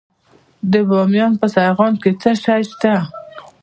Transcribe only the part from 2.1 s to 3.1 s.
څه شی شته؟